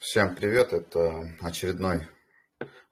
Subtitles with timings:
[0.00, 0.72] Всем привет!
[0.72, 2.06] Это очередной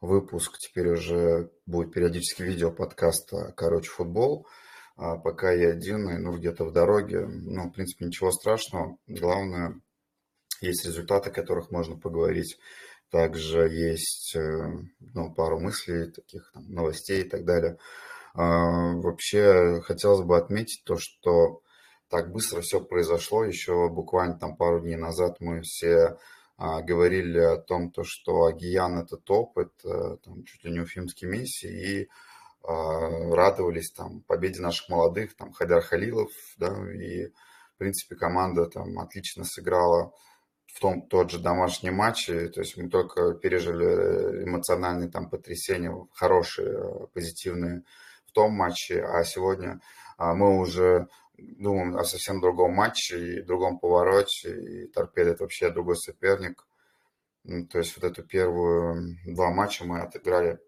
[0.00, 0.58] выпуск.
[0.58, 4.48] Теперь уже будет периодически видео подкаста «Короче, футбол».
[4.96, 7.24] А пока я один, и, ну, где-то в дороге.
[7.27, 8.99] Ну, в принципе, ничего страшного.
[9.06, 9.81] Главное,
[10.60, 12.58] есть результаты, о которых можно поговорить.
[13.10, 14.68] Также есть э,
[14.99, 17.78] ну, пару мыслей, таких там, новостей и так далее.
[18.34, 21.62] А, вообще, хотелось бы отметить то, что
[22.09, 23.45] так быстро все произошло.
[23.45, 26.18] Еще буквально там пару дней назад мы все
[26.59, 31.69] говорили о том, то, что Агиян это топ, это там, чуть ли не уфимский Месси,
[31.69, 32.09] и
[32.66, 38.98] а, радовались там победе наших молодых, там Хайдар Халилов, да, и в принципе команда там
[38.98, 40.12] отлично сыграла
[40.66, 45.95] в том тот же домашний матч, и, то есть мы только пережили эмоциональные там потрясения,
[46.12, 47.84] хорошие, позитивные
[48.27, 49.80] в том матче, а сегодня
[50.19, 51.06] а, мы уже
[51.38, 56.66] думаем о совсем другом матче и другом повороте, и торпеда это вообще другой соперник.
[57.70, 60.58] То есть вот эту первую два матча мы отыграли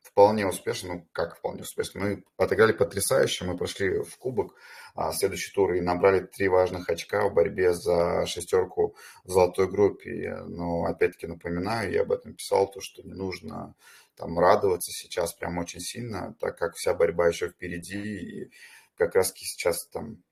[0.00, 4.54] вполне успешно, ну как вполне успешно, мы отыграли потрясающе, мы прошли в кубок
[4.94, 10.36] а, следующий тур и набрали три важных очка в борьбе за шестерку в золотой группе.
[10.46, 13.74] Но опять-таки напоминаю, я об этом писал, то, что не нужно
[14.16, 18.52] там радоваться сейчас прям очень сильно, так как вся борьба еще впереди, и
[18.98, 20.22] как раз сейчас там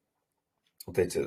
[0.87, 1.27] вот эти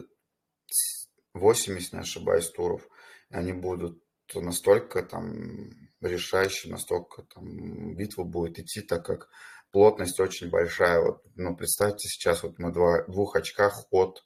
[1.33, 2.87] 8, если не ошибаюсь, туров,
[3.29, 4.03] они будут
[4.35, 9.29] настолько там решающие, настолько там битва будет идти, так как
[9.71, 11.01] плотность очень большая.
[11.01, 14.23] Вот, ну, представьте, сейчас вот мы два, двух очках от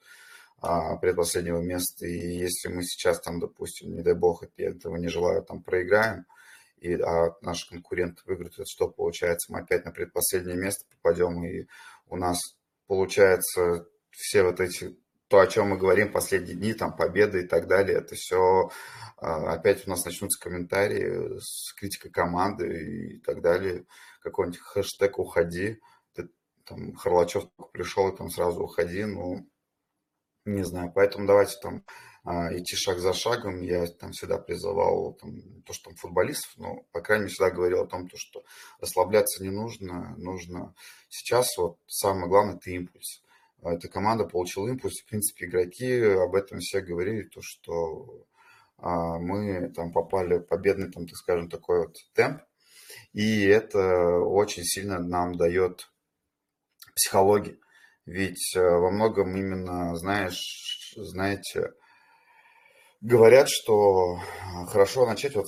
[0.61, 5.07] а, предпоследнего места, и если мы сейчас там, допустим, не дай бог, я этого не
[5.07, 6.25] желаю, там проиграем,
[6.77, 9.51] и а наш конкурент выиграет, что получается?
[9.51, 11.65] Мы опять на предпоследнее место попадем, и
[12.07, 12.39] у нас
[12.87, 17.67] получается все вот эти то, о чем мы говорим последние дни, там, победы и так
[17.67, 18.69] далее, это все
[19.17, 23.85] а, опять у нас начнутся комментарии с критикой команды и так далее.
[24.21, 25.79] Какой-нибудь хэштег «Уходи».
[26.13, 26.29] Ты,
[26.65, 29.05] там, Харлачев пришел и там сразу «Уходи».
[29.05, 29.49] Ну,
[30.45, 30.91] не знаю.
[30.93, 31.83] Поэтому давайте там
[32.25, 33.61] идти шаг за шагом.
[33.61, 37.81] Я там всегда призывал там, то, что там футболистов, но, по крайней мере, всегда говорил
[37.81, 38.43] о том, то, что
[38.79, 40.15] расслабляться не нужно.
[40.17, 40.73] Нужно
[41.09, 43.23] сейчас вот самое главное– это импульс
[43.71, 45.01] эта команда получила импульс.
[45.01, 48.25] В принципе, игроки об этом все говорили, то, что
[48.77, 52.41] а, мы там попали в победный, там, так скажем, такой вот темп.
[53.13, 55.89] И это очень сильно нам дает
[56.95, 57.59] психологии.
[58.05, 61.73] Ведь э, во многом именно, знаешь, знаете,
[63.03, 64.19] говорят, что
[64.67, 65.35] хорошо начать.
[65.35, 65.47] Вот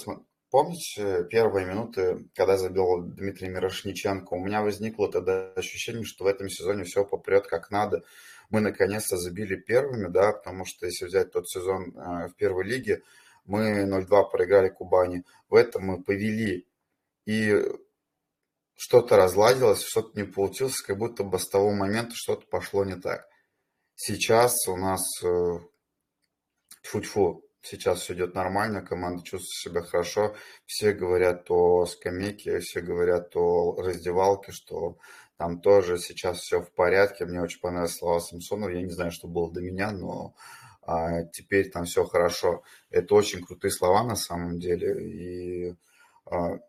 [0.51, 4.35] Помните первые минуты, когда забил Дмитрий Мирошниченко?
[4.35, 8.03] У меня возникло тогда ощущение, что в этом сезоне все попрет как надо.
[8.49, 13.01] Мы наконец-то забили первыми, да, потому что если взять тот сезон э, в первой лиге,
[13.43, 15.25] мы 0-2 проиграли Кубани.
[15.49, 16.65] В этом мы повели.
[17.25, 17.61] И
[18.75, 23.27] что-то разладилось, что-то не получилось, как будто бы с того момента что-то пошло не так.
[23.95, 25.59] Сейчас у нас э,
[26.83, 30.35] тьфу-тьфу, сейчас все идет нормально, команда чувствует себя хорошо.
[30.65, 34.97] Все говорят о скамейке, все говорят о раздевалке, что
[35.37, 37.25] там тоже сейчас все в порядке.
[37.25, 38.69] Мне очень понравились слова Самсонова.
[38.69, 40.35] Я не знаю, что было до меня, но
[40.81, 42.63] а, теперь там все хорошо.
[42.89, 45.03] Это очень крутые слова на самом деле.
[45.03, 45.75] И
[46.25, 46.59] а,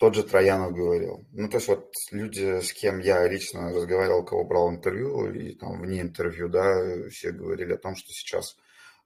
[0.00, 1.26] тот же Троянов говорил.
[1.32, 5.78] Ну, то есть вот люди, с кем я лично разговаривал, кого брал интервью, и там
[5.82, 8.56] вне интервью, да, все говорили о том, что сейчас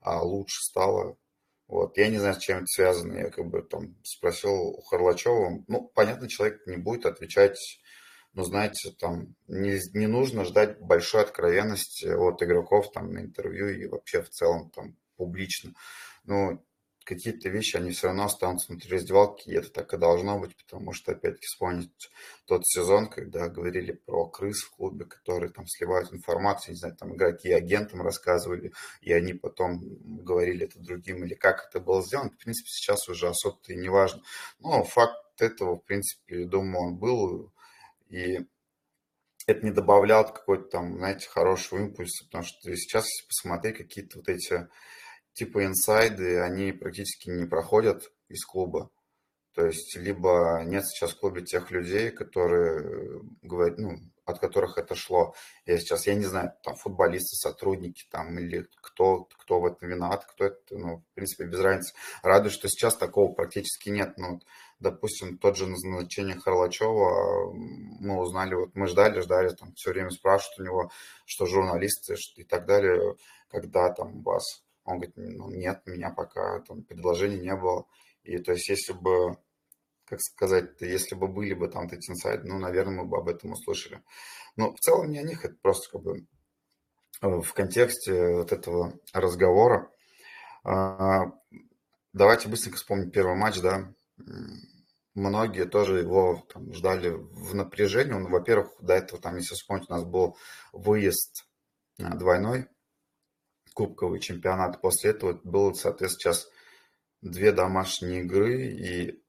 [0.05, 1.17] а лучше стало.
[1.67, 1.97] Вот.
[1.97, 3.17] Я не знаю, с чем это связано.
[3.17, 5.63] Я как бы там спросил у Харлачева.
[5.67, 7.57] Ну, понятно, человек не будет отвечать,
[8.33, 13.87] но знаете, там не, не нужно ждать большой откровенности от игроков там на интервью и
[13.87, 15.73] вообще в целом там публично.
[16.23, 16.63] Ну,
[17.05, 20.91] какие-то вещи, они все равно останутся внутри раздевалки, и это так и должно быть, потому
[20.91, 21.91] что, опять-таки, вспомнить
[22.45, 27.15] тот сезон, когда говорили про крыс в клубе, которые там сливают информацию, не знаю, там
[27.15, 29.79] игроки агентам рассказывали, и они потом
[30.23, 33.89] говорили это другим, или как это было сделано, в принципе, сейчас уже особо-то и не
[33.89, 34.21] важно.
[34.59, 37.53] Но факт этого, в принципе, думаю, он был,
[38.09, 38.39] и
[39.47, 44.29] это не добавлял какой-то там, знаете, хорошего импульса, потому что сейчас, если посмотреть какие-то вот
[44.29, 44.67] эти
[45.35, 48.89] типа инсайды, они практически не проходят из клуба.
[49.53, 54.77] То есть, либо нет сейчас в клубе тех людей, которые э, говорят, ну, от которых
[54.77, 55.33] это шло.
[55.65, 60.25] Я сейчас, я не знаю, там футболисты, сотрудники там или кто, кто в этом виноват,
[60.25, 61.93] кто это, ну, в принципе, без разницы.
[62.21, 64.17] Радует, что сейчас такого практически нет.
[64.17, 64.41] Ну,
[64.79, 70.59] допустим, тот же назначение Харлачева мы узнали, вот мы ждали, ждали, там все время спрашивают
[70.59, 70.91] у него,
[71.25, 73.15] что журналисты и так далее,
[73.47, 77.87] когда там вас Он говорит, ну, нет, меня пока там предложений не было.
[78.23, 79.37] И то есть, если бы,
[80.05, 83.51] как сказать, если бы были бы там эти инсайды, ну, наверное, мы бы об этом
[83.51, 84.01] услышали.
[84.55, 86.27] Но в целом не о них, это просто как бы
[87.21, 89.91] э, в контексте вот этого разговора.
[90.63, 91.31] А,
[92.13, 93.91] давайте быстренько вспомним первый матч, да.
[95.15, 98.13] Многие тоже его там, ждали в напряжении.
[98.13, 100.37] Он, во-первых, до этого, там, если вспомнить, у нас был
[100.73, 101.47] выезд
[101.97, 102.67] э, двойной
[103.75, 104.81] кубковый чемпионат.
[104.81, 106.49] После этого было, соответственно, сейчас
[107.21, 108.67] две домашние игры.
[108.67, 109.21] И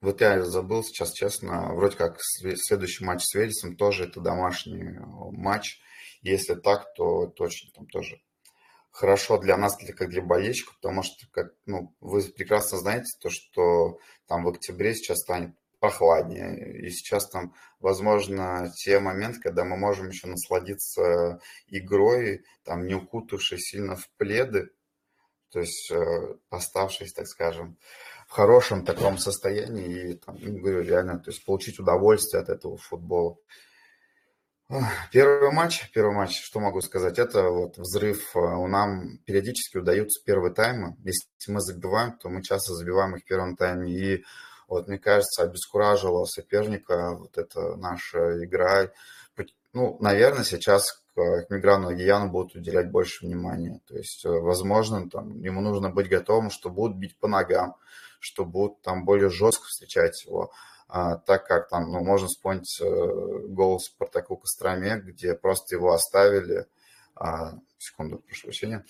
[0.00, 5.00] вот я забыл сейчас, честно, вроде как следующий матч с Велесом тоже это домашний э,
[5.32, 5.80] матч.
[6.20, 8.20] Если так, то точно там тоже
[8.90, 13.30] хорошо для нас, для, как для болельщиков, потому что, как, ну, вы прекрасно знаете то,
[13.30, 16.86] что там в октябре сейчас станет прохладнее.
[16.86, 23.70] И сейчас там, возможно, те моменты, когда мы можем еще насладиться игрой, там, не укутавшись
[23.70, 24.70] сильно в пледы,
[25.50, 27.76] то есть э, оставшись, так скажем,
[28.28, 32.76] в хорошем таком состоянии и, там, ну, говорю, реально, то есть получить удовольствие от этого
[32.76, 33.36] футбола.
[35.10, 38.36] Первый матч, первый матч, что могу сказать, это вот взрыв.
[38.36, 40.96] Э, у нам периодически удаются первые таймы.
[41.02, 43.90] Если мы забиваем, то мы часто забиваем их в первом тайме.
[43.90, 44.24] И
[44.70, 48.90] вот, мне кажется, обескуражила соперника вот эта наша игра.
[49.72, 53.80] Ну, наверное, сейчас к Миграну Агияну будут уделять больше внимания.
[53.86, 57.76] То есть, э, возможно, там, ему нужно быть готовым, что будут бить по ногам,
[58.18, 60.52] что будут там более жестко встречать его.
[60.88, 66.66] А, так как там, ну, можно вспомнить э, гол Спартаку Костроме, где просто его оставили,
[67.14, 68.84] а, секунду, прошу прощения,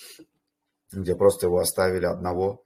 [0.92, 2.64] где просто его оставили одного,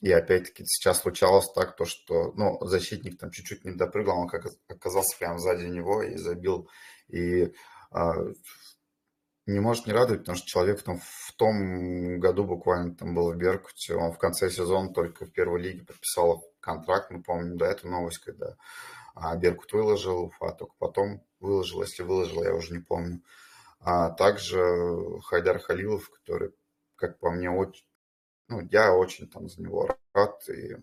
[0.00, 4.46] и опять-таки сейчас случалось так, то, что ну, защитник там чуть-чуть не допрыгал, он как
[4.68, 6.68] оказался прямо сзади него и забил.
[7.08, 7.52] И
[7.90, 8.14] а,
[9.46, 13.36] не может не радовать, потому что человек там, в том году буквально там был в
[13.36, 17.88] Беркуте, он в конце сезона только в первой лиге подписал контракт, мы помним, да, эту
[17.88, 18.56] новость, когда
[19.14, 23.22] а, Беркут выложил, Уфа только потом выложил, если выложил, я уже не помню.
[23.80, 24.58] А также
[25.24, 26.52] Хайдар Халилов, который,
[26.96, 27.86] как по мне, очень,
[28.48, 30.76] ну, я очень там за него рад и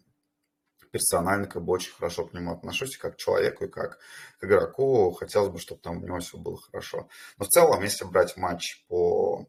[0.91, 3.99] персонально как бы очень хорошо к нему отношусь, как к человеку и как
[4.39, 5.11] к игроку.
[5.11, 7.09] Хотелось бы, чтобы там у него все было хорошо.
[7.39, 9.47] Но в целом, если брать матч по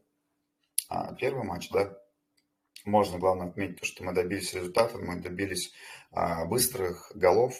[0.89, 1.95] а, первый матч, да,
[2.83, 5.71] можно, главное, отметить то, что мы добились результата, мы добились
[6.11, 7.53] а, быстрых голов.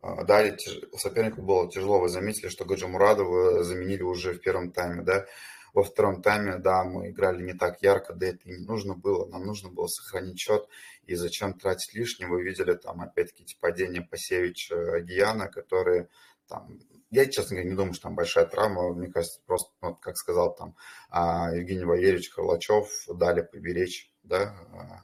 [0.00, 0.80] А, далее тяж...
[0.96, 5.26] сопернику было тяжело, вы заметили, что Гаджи Мурадова заменили уже в первом тайме, да,
[5.72, 9.26] во втором тайме, да, мы играли не так ярко, да это и не нужно было.
[9.26, 10.68] Нам нужно было сохранить счет.
[11.04, 12.28] И зачем тратить лишнее?
[12.28, 16.08] Вы видели там опять-таки эти падения Пасевича, Гияна, которые
[16.48, 16.78] там
[17.10, 18.92] я, честно говоря, не думаю, что там большая травма.
[18.94, 20.76] Мне кажется, просто, вот, как сказал там
[21.10, 24.54] а, Евгений Валерьевич Крылачев, дали поберечь, да.
[24.72, 25.02] А,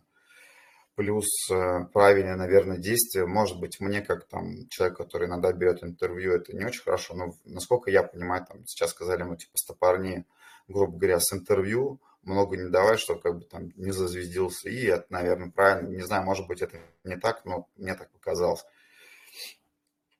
[0.94, 3.26] плюс э, правильное, наверное, действие.
[3.26, 7.34] Может быть, мне, как там человек, который иногда берет интервью, это не очень хорошо, но
[7.44, 10.24] насколько я понимаю, там сейчас сказали, ну, типа, стопорни
[10.68, 14.68] грубо говоря, с интервью, много не давать, чтобы как бы там не зазвездился.
[14.68, 15.88] И это, наверное, правильно.
[15.88, 18.64] Не знаю, может быть, это не так, но мне так показалось.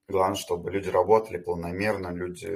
[0.09, 2.47] Главное, чтобы люди работали планомерно, люди...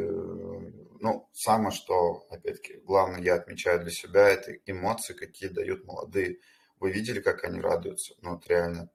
[1.01, 6.39] Ну, самое, что, опять-таки, главное, я отмечаю для себя, это эмоции, какие дают молодые.
[6.79, 8.15] Вы видели, как они радуются?
[8.23, 8.89] Ну, вот реально.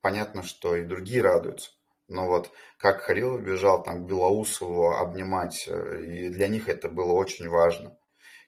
[0.00, 1.72] Понятно, что и другие радуются.
[2.10, 7.12] Но вот как Халилов бежал там к Белоусову обнимать, э, и для них это было
[7.12, 7.96] очень важно.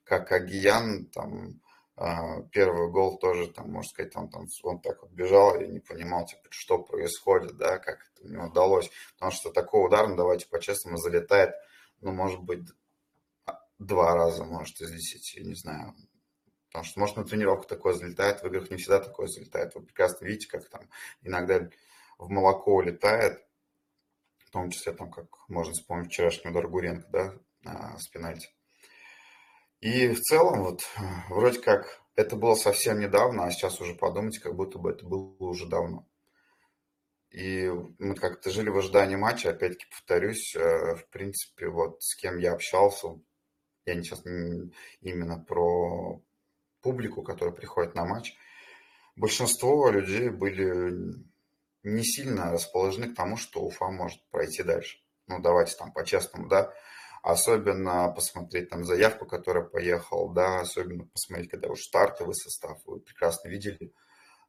[0.03, 1.61] Как Агиян, там,
[1.95, 5.79] а, первый гол тоже, там, можно сказать, там, там, он так вот бежал и не
[5.79, 8.91] понимал, типа, что происходит, да, как это ему удалось.
[9.15, 11.55] Потому что такой удар, ну, давайте по-честному, залетает,
[12.01, 12.69] ну, может быть,
[13.79, 15.95] два раза, может, из десяти, не знаю.
[16.67, 19.73] Потому что, может, на тренировку такое залетает, в играх не всегда такое залетает.
[19.77, 20.89] Вы прекрасно видите, как там
[21.23, 21.69] иногда
[22.19, 23.45] в молоко улетает,
[24.53, 28.49] том числе, там, как можно вспомнить вчерашний удар Гуренко, да, а, с пенальти.
[29.81, 30.83] И в целом, вот,
[31.29, 35.35] вроде как, это было совсем недавно, а сейчас уже подумайте, как будто бы это было
[35.39, 36.07] уже давно.
[37.31, 37.67] И
[37.99, 42.53] мы как-то жили в ожидании матча, опять-таки повторюсь, э, в принципе, вот с кем я
[42.53, 43.19] общался,
[43.87, 44.23] я не сейчас
[45.01, 46.21] именно про
[46.83, 48.37] публику, которая приходит на матч,
[49.17, 51.25] большинство людей были
[51.83, 54.99] не сильно расположены к тому, что Уфа может пройти дальше.
[55.27, 56.73] Ну, давайте там по-честному, да.
[57.23, 62.79] Особенно посмотреть там заявку, которая поехал, да, особенно посмотреть, когда уж стартовый состав.
[62.85, 63.93] Вы прекрасно видели,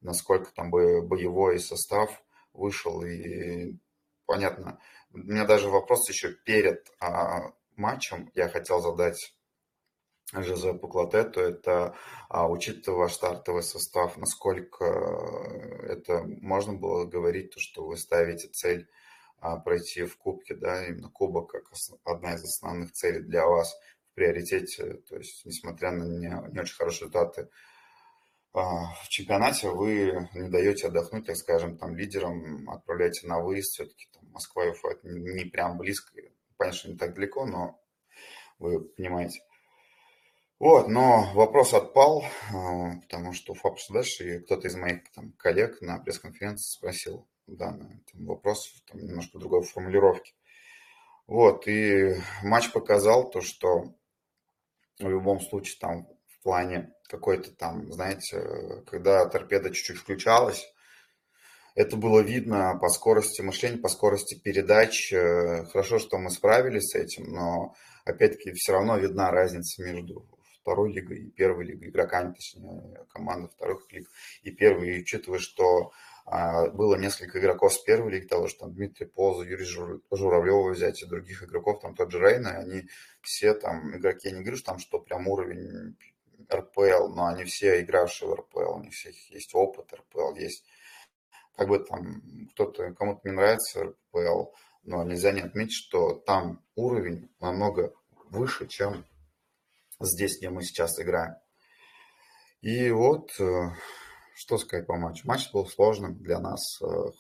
[0.02, 3.04] насколько там боевой состав вышел.
[3.04, 3.78] И
[4.26, 4.80] понятно,
[5.12, 9.36] у меня даже вопрос еще перед а, матчем я хотел задать
[10.42, 11.96] Жозепу Клотету, это
[12.30, 14.86] а, учитывая ваш стартовый состав, насколько
[15.88, 18.90] это можно было говорить, то, что вы ставите цель
[19.40, 21.72] а, пройти в кубке, да, именно кубок как
[22.06, 23.76] одна из основных целей для вас
[24.12, 27.50] в приоритете, то есть несмотря на не, не очень хорошие результаты
[28.54, 34.08] а, в чемпионате, вы не даете отдохнуть, так скажем, там лидерам, отправляете на выезд, все-таки
[34.14, 36.12] там Москва и это не прям близко,
[36.72, 37.80] что не так далеко, но
[38.60, 39.42] вы понимаете.
[40.64, 45.82] Вот, но вопрос отпал, а, потому что Уфа дальше, и кто-то из моих там, коллег
[45.82, 50.34] на пресс-конференции спросил данный там, вопрос там, немножко другой формулировки.
[51.28, 53.94] Вот, и матч показал то, что
[55.00, 60.66] в любом случае там в плане какой-то там, знаете, когда торпеда чуть-чуть включалась,
[61.76, 65.12] это было видно по скорости мышления, по скорости передач.
[65.12, 70.26] Э, хорошо, что мы справились с этим, но опять-таки все равно видна разница между
[70.64, 74.10] второй лигой и первой лигой, игроками, точнее, команды вторых лиг
[74.44, 74.96] и первой.
[74.96, 75.92] И учитывая, что
[76.26, 81.02] а, было несколько игроков с первой лиги, того что там Дмитрий Полза, Юрий Журавлева взять
[81.04, 82.88] и других игроков, там тот же Рейна, они
[83.22, 85.98] все там игроки, я не говорю, что там что прям уровень
[86.52, 90.66] РПЛ, но они все игравшие в РПЛ, у них всех есть опыт РПЛ, есть
[91.58, 94.52] как бы там кто-то, кому-то не нравится РПЛ,
[94.84, 97.94] но нельзя не отметить, что там уровень намного
[98.30, 99.06] выше, чем
[100.06, 101.36] здесь, где мы сейчас играем.
[102.62, 103.70] И вот э,
[104.36, 105.28] что сказать по матчу?
[105.28, 106.82] Матч был сложным для нас.
[106.82, 107.12] Э,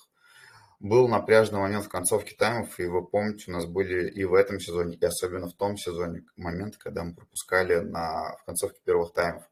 [0.79, 4.59] был напряжный момент в концовке таймов, и вы помните, у нас были и в этом
[4.59, 9.43] сезоне, и особенно в том сезоне моменты, когда мы пропускали на, в концовке первых таймов.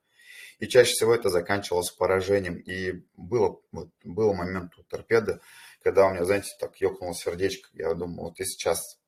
[0.59, 2.57] И чаще всего это заканчивалось поражением.
[2.57, 5.39] И было, вот, был момент у торпеды,
[5.83, 7.69] когда у меня, знаете, так ёкнуло сердечко.
[7.73, 8.99] Я думал, вот если сейчас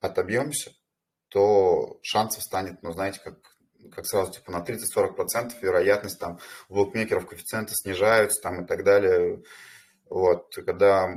[0.00, 0.72] отобьемся,
[1.30, 3.38] то шансов станет, ну, знаете, как
[3.92, 9.42] как сразу, типа, на 30-40% вероятность там у букмекеров коэффициенты снижаются там и так далее.
[10.08, 11.08] Вот, когда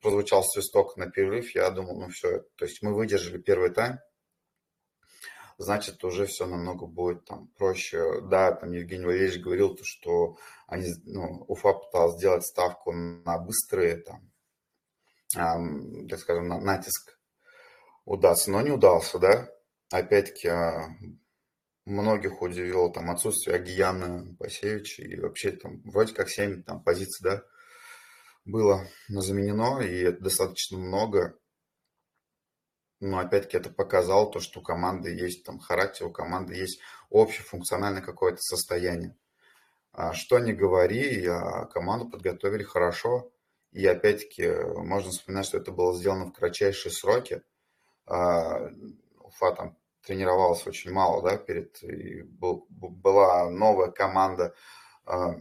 [0.00, 3.98] прозвучал свисток на перерыв, я думал, ну все, то есть мы выдержали первый тайм,
[5.56, 8.20] значит, уже все намного будет там проще.
[8.22, 13.96] Да, там Евгений Валерьевич говорил, то, что они, ну, Уфа пыталась сделать ставку на быстрые,
[13.96, 14.30] там,
[15.36, 17.18] эм, так скажем, на натиск
[18.04, 19.48] удастся, но не удался, да.
[19.90, 20.88] Опять-таки, а,
[21.84, 27.42] многих удивило там отсутствие Агияна Пасевича и вообще там вроде как 7 там позиций, да,
[28.44, 31.38] было заменено, и это достаточно много.
[33.00, 36.80] Но опять-таки это показало то, что у команды есть там характер, у команды есть
[37.10, 39.16] общее функциональное какое-то состояние.
[39.92, 43.30] А что не говори, а команду подготовили хорошо.
[43.72, 47.42] И опять-таки можно вспоминать, что это было сделано в кратчайшие сроки.
[48.06, 48.70] А,
[49.20, 54.54] Уфа там тренировалась очень мало, да, перед, и был, была новая команда,
[55.06, 55.34] а,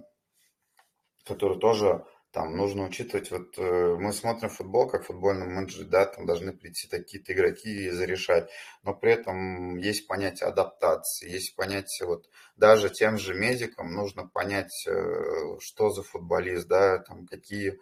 [1.25, 6.25] которую тоже там нужно учитывать, вот э, мы смотрим футбол как футбольный менеджер, да, там
[6.25, 8.49] должны прийти такие-то игроки и зарешать,
[8.81, 12.27] но при этом есть понятие адаптации, есть понятие, вот
[12.57, 17.79] даже тем же медикам нужно понять, э, что за футболист, да, там какие,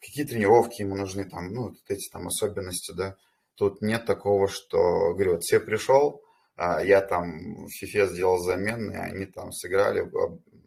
[0.00, 3.16] какие тренировки ему нужны, там, ну, вот эти там особенности, да,
[3.56, 6.22] Тут нет такого, что, говорю, вот все пришел,
[6.56, 10.10] а я там в FIFA сделал замены, они там сыграли,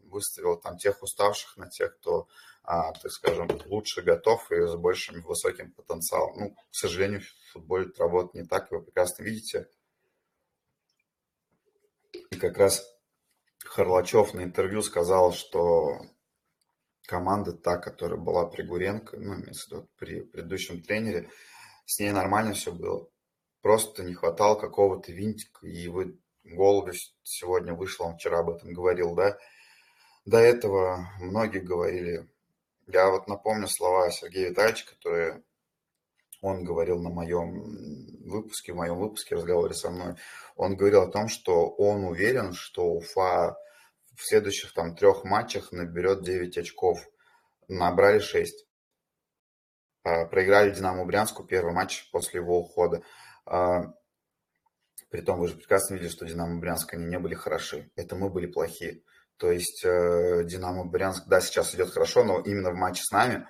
[0.05, 2.27] выставил там тех уставших на тех, кто,
[2.63, 6.33] а, так скажем, лучше готов и с большим высоким потенциалом.
[6.35, 9.67] Ну, к сожалению, в футболе это работает не так, вы прекрасно видите.
[12.31, 12.83] И как раз
[13.65, 15.99] Харлачев на интервью сказал, что
[17.05, 19.43] команда та, которая была при Гуренко, ну,
[19.97, 21.29] при предыдущем тренере,
[21.89, 23.09] с ней нормально все было.
[23.63, 25.65] Просто не хватало какого-то винтика.
[25.65, 29.39] И вы, Голубев сегодня вышел, он вчера об этом говорил, да.
[30.23, 32.29] До этого многие говорили.
[32.85, 35.43] Я вот напомню слова Сергея Витальевича, которые
[36.41, 40.13] он говорил на моем выпуске, в моем выпуске, разговоре со мной.
[40.55, 43.57] Он говорил о том, что он уверен, что Уфа
[44.15, 46.99] в следующих там трех матчах наберет 9 очков.
[47.67, 48.68] Набрали 6.
[50.09, 53.03] А, проиграли Динамо Брянску первый матч после его ухода.
[53.45, 53.93] А,
[55.09, 57.91] притом вы же прекрасно видели, что Динамо Брянск, они не были хороши.
[57.95, 59.03] Это мы были плохие.
[59.37, 63.47] То есть э, Динамо Брянск, да, сейчас идет хорошо, но именно в матче с нами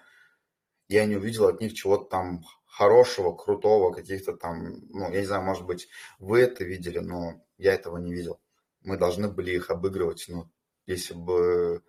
[0.88, 5.44] я не увидел от них чего-то там хорошего, крутого, каких-то там, ну, я не знаю,
[5.44, 5.88] может быть,
[6.20, 8.39] вы это видели, но я этого не видел.
[8.82, 10.51] Мы должны были их обыгрывать, ну,
[10.86, 11.84] если бы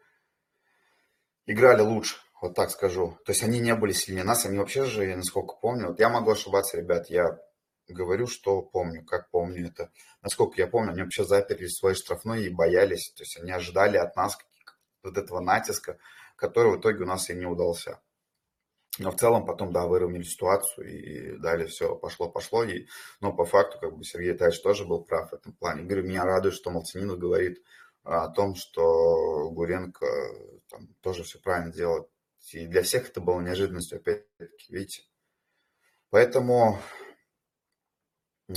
[1.47, 2.17] играли лучше.
[2.41, 3.19] Вот так скажу.
[3.25, 6.31] То есть они не были сильнее нас, они вообще же, насколько помню, вот я могу
[6.31, 7.39] ошибаться, ребят, я
[7.89, 9.91] говорю, что помню, как помню это.
[10.23, 13.13] Насколько я помню, они вообще заперлись в своей штрафной и боялись.
[13.17, 14.39] То есть они ожидали от нас
[15.03, 15.99] вот этого натиска,
[16.37, 18.01] который в итоге у нас и не удался.
[18.99, 22.65] Но в целом потом, да, выровняли ситуацию и далее все пошло-пошло.
[22.65, 22.87] И,
[23.21, 25.85] но по факту, как бы Сергей Таевич тоже был прав в этом плане.
[25.85, 27.63] Говорю, меня радует, что Молчанинов говорит
[28.03, 30.07] о том, что Гуренко
[30.69, 32.09] там, тоже все правильно делает.
[32.53, 35.03] И для всех это было неожиданностью, опять-таки, видите.
[36.11, 36.81] Поэтому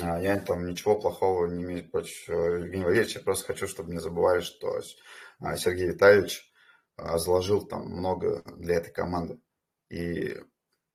[0.01, 3.19] а, я там ничего плохого не имею против э, Евгения Валерьевича.
[3.19, 4.79] Я просто хочу, чтобы не забывали, что
[5.39, 6.51] а, Сергей Витальевич
[6.97, 9.39] а, заложил там много для этой команды.
[9.89, 10.35] И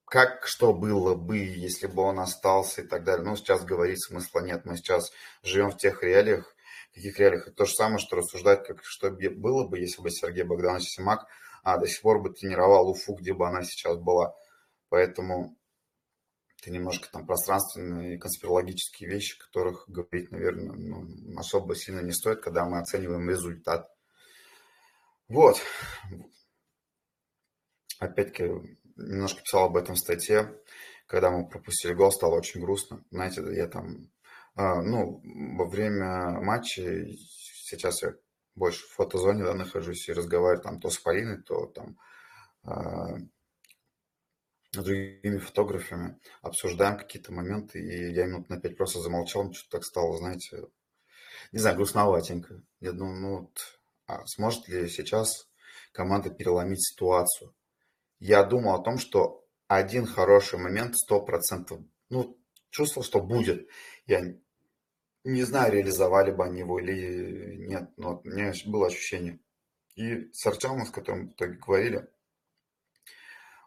[0.05, 3.25] как что было бы, если бы он остался и так далее.
[3.25, 4.65] Ну, сейчас говорить смысла нет.
[4.65, 6.55] Мы сейчас живем в тех реалиях,
[6.95, 7.49] каких реалиях.
[7.49, 11.27] Это то же самое, что рассуждать, как что было бы, если бы Сергей Богданович Симак
[11.63, 14.35] а, до сих пор бы тренировал Уфу, где бы она сейчас была.
[14.89, 15.57] Поэтому
[16.61, 22.41] это немножко там пространственные и конспирологические вещи, которых говорить, наверное, ну, особо сильно не стоит,
[22.41, 23.89] когда мы оцениваем результат.
[25.29, 25.61] Вот.
[28.01, 28.45] Опять-таки,
[28.97, 30.61] немножко писал об этом в статье.
[31.07, 33.05] Когда мы пропустили гол, стало очень грустно.
[33.11, 34.11] Знаете, я там,
[34.55, 35.23] а, ну,
[35.57, 36.83] во время матча,
[37.65, 38.15] сейчас я
[38.59, 41.99] больше в фотозоне да, нахожусь и разговариваю там то с Полиной, то там
[42.65, 43.17] а,
[44.73, 49.85] с другими фотографами, обсуждаем какие-то моменты, и я минут на пять просто замолчал, что-то так
[49.85, 50.69] стало, знаете,
[51.53, 52.63] не знаю, грустноватенько.
[52.81, 55.49] Я думаю, ну вот, а сможет ли сейчас
[55.93, 57.55] команда переломить ситуацию?
[58.19, 62.39] Я думал о том, что один хороший момент, сто процентов, ну,
[62.71, 63.69] чувствовал, что будет.
[64.07, 64.23] Я
[65.25, 69.41] не знаю, реализовали бы они его или нет, но у меня было ощущение.
[69.95, 72.09] И с Артемом, с которым в итоге говорили,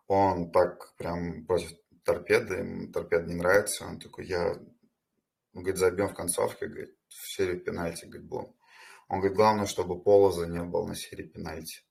[0.07, 4.51] он так прям против торпеды, ему торпеда не нравится, он такой, я,
[5.53, 8.55] он говорит, забьем в концовке, говорит, в серию пенальти, говорит, будем.
[9.07, 11.81] Он говорит, главное, чтобы Полоза не был на серии пенальти.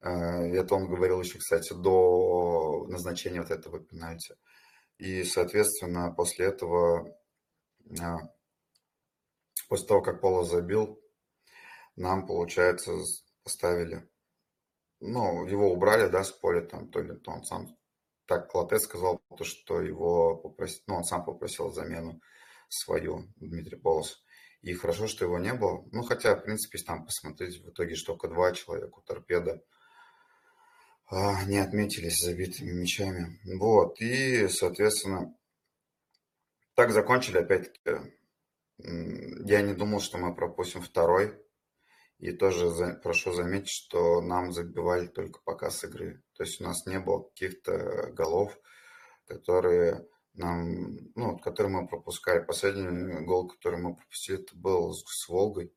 [0.00, 4.34] Э, это он говорил еще, кстати, до назначения вот этого пенальти.
[4.98, 7.16] И, соответственно, после этого,
[7.88, 8.16] э,
[9.70, 11.00] после того, как Поло забил,
[11.94, 12.92] нам, получается,
[13.44, 14.10] поставили
[14.98, 17.78] ну, его убрали, да, с поля, там, то ли то он сам,
[18.26, 22.20] так Клотет сказал, то, что его попросил, ну, он сам попросил замену
[22.68, 24.22] свою, Дмитрий Полос.
[24.60, 25.86] И хорошо, что его не было.
[25.90, 29.62] Ну, хотя, в принципе, если там посмотреть, в итоге, что только два человека у торпеда
[31.06, 33.40] а, не отметились забитыми мячами.
[33.58, 35.34] Вот, и, соответственно,
[36.74, 38.19] так закончили, опять-таки,
[39.44, 41.34] я не думал, что мы пропустим второй
[42.18, 46.22] и тоже за, прошу заметить, что нам забивали только пока с игры.
[46.34, 48.58] То есть у нас не было каких-то голов,
[49.26, 52.44] которые нам, ну, которые мы пропускали.
[52.44, 55.74] Последний гол, который мы пропустили, это был с, с Волгой.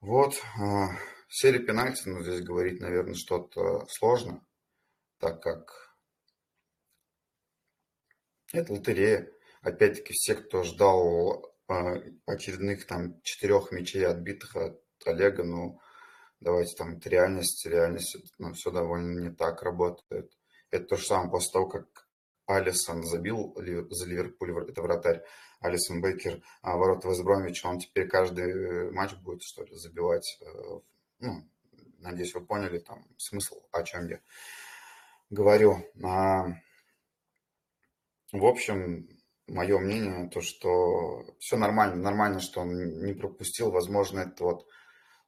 [0.00, 0.34] Вот.
[0.60, 0.90] А,
[1.28, 4.46] серия пенальти, ну, здесь говорить, наверное, что-то сложно,
[5.18, 5.96] так как
[8.52, 9.33] это лотерея.
[9.64, 11.94] Опять-таки, все, кто ждал а,
[12.26, 15.80] очередных там четырех мячей отбитых от Олега, ну,
[16.40, 20.30] давайте там, это реальность, реальность, ну, все довольно не так работает.
[20.70, 22.06] Это то же самое после того, как
[22.46, 23.56] Алисон забил
[23.90, 25.22] за Ливерпуль, это вратарь
[25.60, 30.38] Алисон Бейкер, а ворота Вестбромвича, он теперь каждый матч будет, что ли, забивать.
[30.42, 30.80] Э,
[31.20, 31.48] ну,
[32.00, 34.20] надеюсь, вы поняли там смысл, о чем я
[35.30, 35.90] говорю.
[36.02, 36.48] А,
[38.30, 39.08] в общем,
[39.46, 44.66] мое мнение, то, что все нормально, нормально, что он не пропустил, возможно, это вот,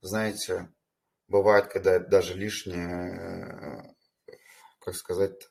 [0.00, 0.72] знаете,
[1.28, 3.94] бывает, когда это даже лишнее,
[4.80, 5.48] как сказать,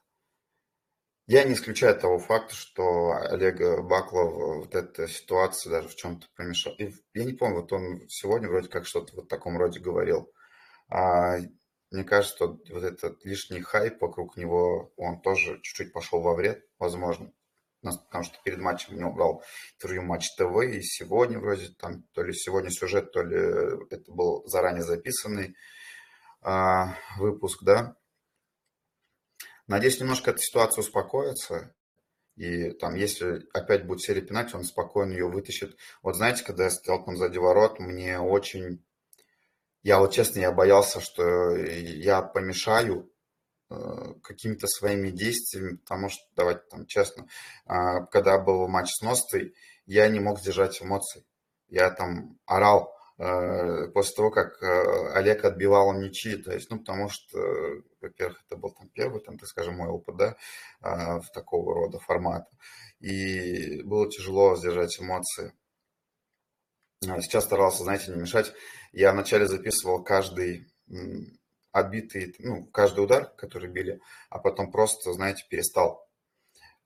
[1.28, 4.34] я не исключаю того факта, что Олег Баклов
[4.66, 6.74] вот эта ситуация даже в чем-то помешал.
[6.78, 10.32] И я не помню, вот он сегодня вроде как что-то вот в таком роде говорил.
[10.88, 11.38] А
[11.90, 16.64] мне кажется, что вот этот лишний хайп вокруг него, он тоже чуть-чуть пошел во вред,
[16.78, 17.34] возможно
[17.92, 19.44] потому что перед матчем него брал
[19.76, 23.38] интервью Матч ТВ, и сегодня вроде там, то ли сегодня сюжет, то ли
[23.90, 25.56] это был заранее записанный
[26.42, 27.96] а, выпуск, да.
[29.68, 31.76] Надеюсь, немножко эта ситуация успокоится,
[32.36, 35.78] и там, если опять будет серия пенальти, он спокойно ее вытащит.
[36.04, 38.86] Вот знаете, когда я стоял там сзади ворот, мне очень...
[39.84, 43.12] Я вот честно, я боялся, что я помешаю
[43.68, 47.28] какими-то своими действиями, потому что, давайте там честно,
[47.66, 51.26] а, когда был матч с Ностой, я не мог сдержать эмоций.
[51.68, 57.10] Я там орал, э, после того, как э, Олег отбивал мячи, то есть, ну, потому
[57.10, 57.40] что,
[58.02, 60.38] во-первых, это был там первый, там, так скажем, мой опыт, да,
[60.82, 62.50] в такого рода формата,
[63.00, 65.54] и было тяжело сдержать эмоции.
[67.08, 68.54] А сейчас старался, знаете, не мешать.
[68.92, 70.68] Я вначале записывал каждый
[71.76, 76.10] отбитый, ну, каждый удар, который били, а потом просто, знаете, перестал.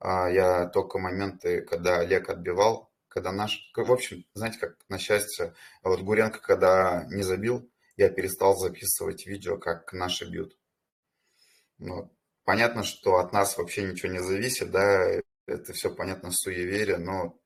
[0.00, 5.54] А я только моменты, когда Олег отбивал, когда наш, в общем, знаете, как на счастье,
[5.84, 10.58] вот Гуренко, когда не забил, я перестал записывать видео, как наши бьют.
[11.78, 12.12] Ну,
[12.44, 17.38] понятно, что от нас вообще ничего не зависит, да, это все понятно, суеверие, но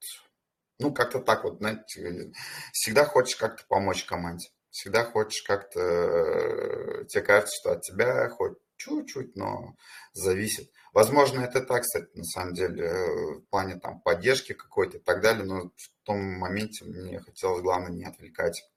[0.79, 2.33] ну, как-то так вот, знаете,
[2.73, 4.49] всегда хочешь как-то помочь команде.
[4.75, 9.77] Всегда хочешь как-то, э, тебе кажется, что от тебя хоть чуть-чуть, но
[10.15, 10.69] зависит.
[10.93, 15.23] Возможно, это так, кстати, на самом деле, э, в плане там поддержки какой-то и так
[15.23, 18.69] далее, но в том моменте мне хотелось, главное, не отвлекать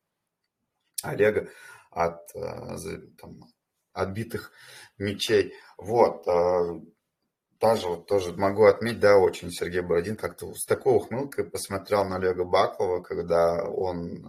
[1.02, 1.50] Олега
[1.90, 3.40] от э, там,
[3.94, 4.52] отбитых
[5.00, 5.56] мечей.
[5.80, 6.28] Вот,
[7.60, 12.18] даже вот тоже могу отметить, да, очень Сергей Бородин как-то с такой ухмылкой посмотрел на
[12.18, 14.24] Олега Баклова, когда он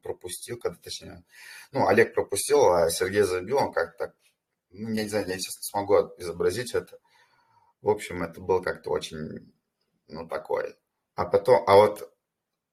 [0.00, 1.24] пропустил, когда точнее,
[1.72, 4.16] ну, Олег пропустил, а Сергей забил, он как-то так,
[4.70, 6.98] ну, я не знаю, я сейчас смогу изобразить это.
[7.82, 9.52] В общем, это было как-то очень,
[10.08, 10.76] ну, такое.
[11.14, 12.12] А потом, а вот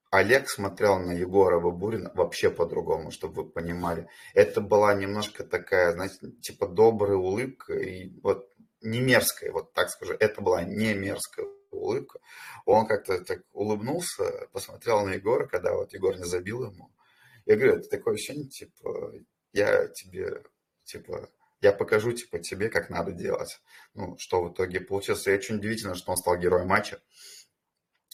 [0.10, 4.08] Олег смотрел на Егора Бабурина вообще по-другому, чтобы вы понимали.
[4.34, 8.50] Это была немножко такая, знаете, типа добрая улыбка, и вот
[8.82, 12.20] не мерзкая, вот так скажу, это была не мерзкая улыбка.
[12.66, 16.90] Он как-то так улыбнулся, посмотрел на Егора, когда вот Егор не забил ему.
[17.48, 19.14] Я говорю, это такое ощущение, типа,
[19.54, 20.44] я тебе,
[20.84, 21.30] типа,
[21.62, 23.62] я покажу, типа, тебе, как надо делать.
[23.94, 25.26] Ну, что в итоге получилось.
[25.28, 27.00] И очень удивительно, что он стал героем матча.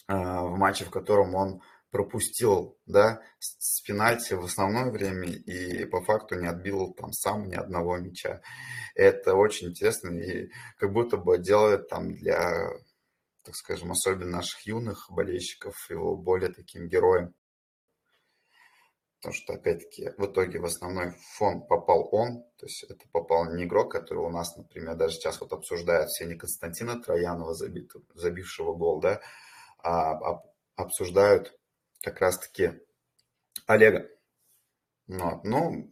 [0.06, 6.00] А, в матче, в котором он пропустил, да, с пенальти в основное время и по
[6.00, 8.40] факту не отбил там сам ни одного мяча.
[8.94, 12.68] Это очень интересно и как будто бы делает там для,
[13.42, 17.34] так скажем, особенно наших юных болельщиков его более таким героем.
[19.24, 23.64] Потому что, опять-таки, в итоге в основной фон попал он, то есть это попал не
[23.64, 29.00] игрок, который у нас, например, даже сейчас вот обсуждают все не Константина Троянова, забившего гол,
[29.00, 29.22] да,
[29.82, 30.42] а
[30.76, 31.58] обсуждают
[32.02, 32.82] как раз-таки
[33.66, 34.10] Олега.
[35.06, 35.42] Вот.
[35.42, 35.90] Ну,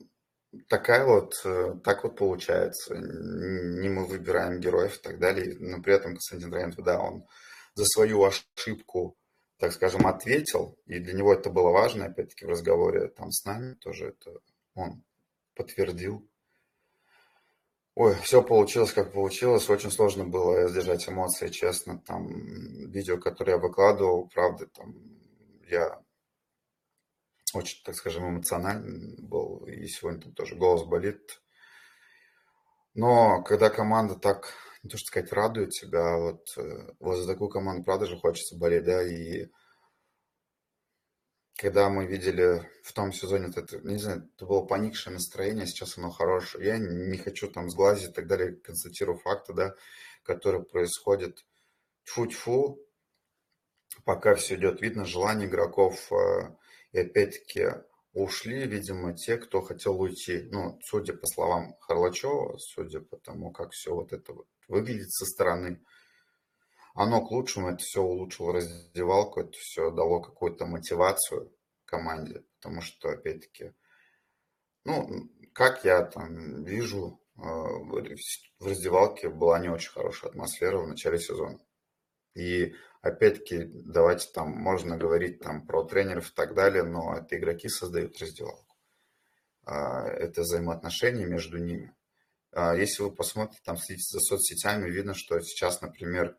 [0.69, 2.97] такая вот, э, так вот получается.
[2.97, 5.57] Не мы выбираем героев и так далее.
[5.59, 7.27] Но при этом Константин Раентов, да, он
[7.75, 9.17] за свою ошибку,
[9.63, 10.77] так скажем, ответил.
[10.87, 14.41] И для него это было важно, опять-таки, в разговоре там с нами тоже это
[14.75, 15.05] он
[15.55, 16.29] подтвердил.
[17.95, 19.71] Ой, все получилось, как получилось.
[19.71, 21.99] Очень сложно было сдержать эмоции, честно.
[21.99, 24.97] Там видео, которое я выкладывал, правда, там
[25.69, 26.03] я
[27.55, 31.41] очень, так скажем, эмоциональный был, и сегодня там тоже голос болит.
[32.95, 37.51] Но когда команда так, не то что сказать, радует тебя, вот, э, вот за такую
[37.51, 39.49] команду, правда же, хочется болеть, да, и
[41.57, 46.11] когда мы видели в том сезоне, это, не знаю, это было поникшее настроение, сейчас оно
[46.11, 46.67] хорошее.
[46.67, 49.75] Я не хочу там сглазить и так далее, констатирую факты, да,
[50.25, 51.45] которые происходят.
[52.05, 52.81] Тьфу-тьфу,
[54.05, 56.11] пока все идет, видно желание игроков.
[56.11, 56.57] Э,
[56.91, 57.69] и опять-таки
[58.13, 60.49] ушли, видимо, те, кто хотел уйти.
[60.51, 65.25] Ну, судя по словам Харлачева, судя по тому, как все вот это вот выглядит со
[65.25, 65.83] стороны,
[66.95, 71.53] оно к лучшему, это все улучшило раздевалку, это все дало какую-то мотивацию
[71.87, 73.73] команде, потому что, опять-таки,
[74.85, 81.19] ну, как я там вижу, э, в раздевалке была не очень хорошая атмосфера в начале
[81.19, 81.59] сезона.
[82.35, 87.69] И опять-таки, давайте там, можно говорить там про тренеров и так далее, но это игроки
[87.69, 88.75] создают раздевалку.
[89.65, 91.95] А, это взаимоотношения между ними.
[92.53, 96.37] А, если вы посмотрите, там следите за соцсетями, видно, что сейчас, например,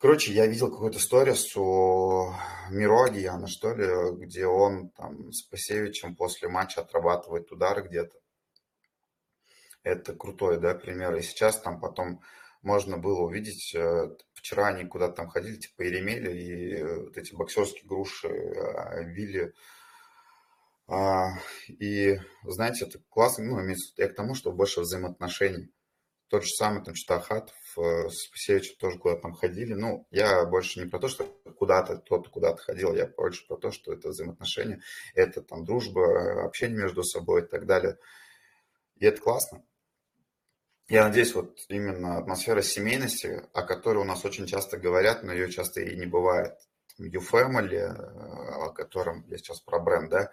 [0.00, 2.32] Короче, я видел какую-то сторис у
[2.70, 8.16] Миро что ли, где он там с Пасевичем после матча отрабатывает удары где-то.
[9.82, 11.14] Это крутой, да, пример.
[11.16, 12.22] И сейчас там потом
[12.62, 17.34] можно было увидеть, э, вчера они куда-то там ходили, типа Еремели, и э, вот эти
[17.34, 18.28] боксерские груши
[19.14, 19.54] били.
[20.88, 21.34] А,
[21.68, 25.70] и, знаете, это классно, ну, я к тому, что больше взаимоотношений.
[26.28, 29.74] Тот же самый там Читахатов э, с Пасевичем тоже куда-то там ходили.
[29.74, 31.24] Ну, я больше не про то, что
[31.58, 34.80] куда-то кто-то куда-то ходил, я больше про то, что это взаимоотношения,
[35.14, 37.98] это там дружба, общение между собой и так далее.
[38.96, 39.64] И это классно.
[40.90, 45.48] Я надеюсь, вот именно атмосфера семейности, о которой у нас очень часто говорят, но ее
[45.48, 46.58] часто и не бывает.
[46.98, 50.32] YouFamily, о котором я сейчас про бренд, да,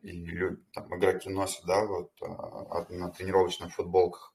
[0.00, 2.18] и люди, там, игроки носят, да, вот
[2.88, 4.34] на тренировочных футболках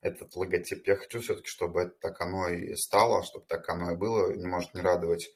[0.00, 0.84] этот логотип.
[0.84, 4.34] Я хочу все-таки, чтобы это так оно и стало, чтобы так оно и было.
[4.34, 5.30] Не может не радовать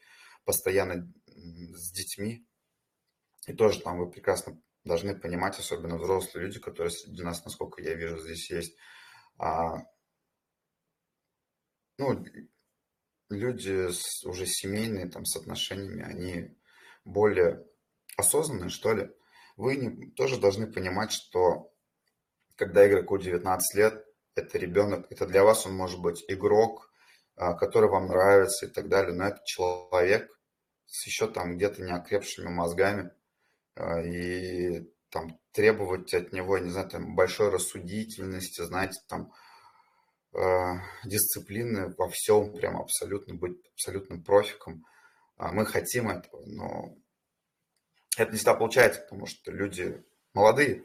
[0.44, 2.44] постоянно с детьми.
[3.46, 7.94] И тоже там вы прекрасно должны понимать, особенно взрослые люди, которые среди нас, насколько я
[7.94, 8.76] вижу, здесь есть,
[9.38, 9.84] а,
[11.98, 12.24] ну,
[13.30, 16.56] люди с, уже семейные, там, с отношениями, они
[17.04, 17.64] более
[18.16, 19.10] осознанные, что ли.
[19.56, 21.72] Вы не, тоже должны понимать, что
[22.56, 26.92] когда игроку 19 лет, это ребенок, это для вас он может быть игрок,
[27.36, 30.30] а, который вам нравится и так далее, но это человек
[30.86, 33.12] с еще там где-то неокрепшими мозгами,
[34.04, 39.32] и там требовать от него, не знаю, там большой рассудительности, знаете, там
[40.34, 40.38] э,
[41.04, 44.84] дисциплины во всем, прям абсолютно быть абсолютным профиком.
[45.38, 46.96] Мы хотим этого, но
[48.16, 50.84] это не всегда получается, потому что люди молодые,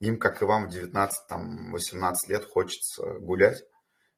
[0.00, 3.64] им, как и вам в 19, там, 18 лет, хочется гулять,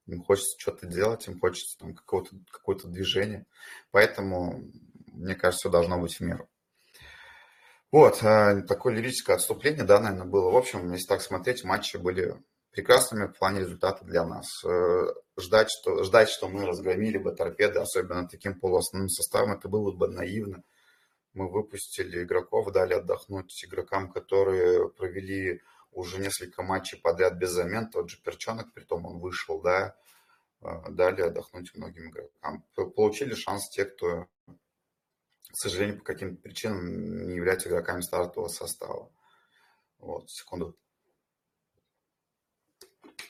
[0.06, 3.46] им хочется что-то делать, им хочется там какого-то какое-то движение.
[3.90, 4.62] Поэтому,
[5.06, 6.48] мне кажется, все должно быть в меру.
[7.92, 10.50] Вот, а, такое лирическое отступление, да, наверное, было.
[10.50, 12.36] В общем, если так смотреть, матчи были
[12.76, 14.62] прекрасными в плане результата для нас.
[14.64, 15.06] Э,
[15.38, 20.08] ждать, что, ждать, что мы разгромили бы торпеды, особенно таким полуосновным составом, это было бы
[20.08, 20.62] наивно.
[21.32, 28.10] Мы выпустили игроков, дали отдохнуть игрокам, которые провели уже несколько матчей подряд без замен, тот
[28.10, 29.96] же Перчонок, при том он вышел, да,
[30.60, 32.62] а, дали отдохнуть многим игрокам.
[32.94, 34.26] Получили шанс те, кто,
[35.52, 39.10] к сожалению, по каким-то причинам не являются игроками стартового состава.
[39.98, 40.76] Вот, секунду.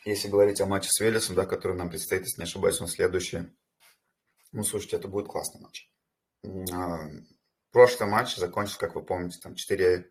[0.04, 3.52] Если говорить о матче с Велесом, да, который нам предстоит, если не ошибаюсь, он следующий.
[4.52, 5.90] Ну, слушайте, это будет классный матч.
[6.72, 7.08] А,
[7.72, 10.04] прошлый матч закончился, как вы помните, там 4-1,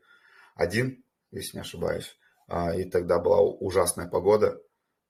[1.32, 2.18] если не ошибаюсь.
[2.48, 4.62] А, и тогда была ужасная погода.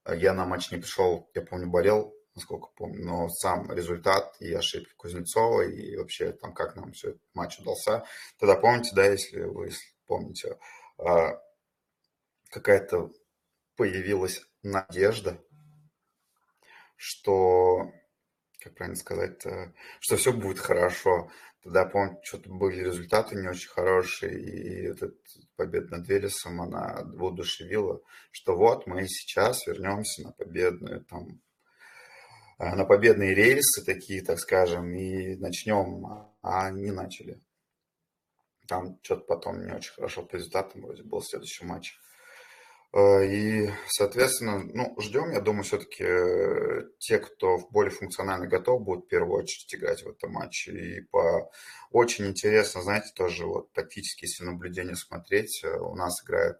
[0.08, 4.92] Я на матч не пришел, я помню, болел, насколько помню, но сам результат и ошибки
[4.96, 8.04] Кузнецова, и вообще там как нам все матч удался.
[8.38, 9.70] Тогда помните, да, если вы
[10.06, 10.58] помните,
[10.98, 11.40] а,
[12.50, 13.10] какая-то
[13.74, 15.42] появилась надежда,
[16.96, 17.90] что,
[18.60, 19.42] как правильно сказать,
[20.00, 21.30] что все будет хорошо.
[21.62, 25.16] Тогда, помню, что-то были результаты не очень хорошие, и этот
[25.56, 31.40] победа над Велесом, она воодушевила, что вот мы сейчас вернемся на победную, там,
[32.58, 37.40] на победные рельсы такие, так скажем, и начнем, а не начали.
[38.66, 41.98] Там что-то потом не очень хорошо по результатам вроде был следующий матч.
[42.92, 49.04] Э, и, соответственно, ну, ждем, я думаю, все-таки э, те, кто более функционально готов, будут
[49.04, 50.72] в первую очередь играть в этом матче.
[50.72, 51.50] И по
[51.90, 56.58] очень интересно, знаете, тоже вот тактически, если наблюдение смотреть, э, у нас играют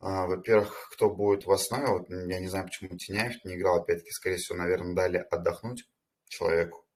[0.00, 4.36] во-первых, кто будет в основе, вот я не знаю, почему Теняев не играл, опять-таки, скорее
[4.36, 5.84] всего, наверное, дали отдохнуть
[6.26, 6.86] человеку.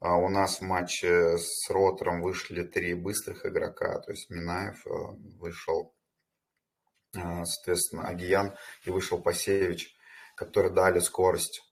[0.00, 4.80] А у нас в матче с Ротором вышли три быстрых игрока, то есть Минаев
[5.40, 5.92] вышел
[7.16, 9.96] а, соответственно, Агиян и вышел Пасеевич,
[10.36, 11.62] которые дали скорость.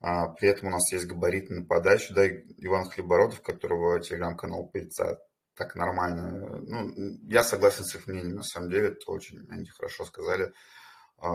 [0.00, 5.18] А, при этом у нас есть габариты на подачу, да, Иван Хлебородов, которого телеграм-канал Пыльца
[5.62, 6.60] так нормально.
[6.66, 10.52] Ну, я согласен с их мнением, на самом деле, это очень они хорошо сказали.
[11.18, 11.30] А,